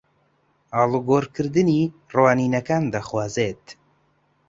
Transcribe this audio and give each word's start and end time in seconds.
ئاڵوگۆڕکردنی 0.73 1.79
ڕوانینەکان 2.13 2.83
دەخوازێت 2.93 3.63